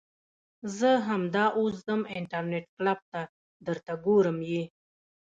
زه 0.77 0.89
همدا 1.07 1.45
اوس 1.57 1.75
ځم 1.87 2.01
انترنيټ 2.17 2.65
کلپ 2.77 2.99
ته 3.11 3.21
درته 3.65 3.93
ګورم 4.05 4.37
يې. 4.51 4.63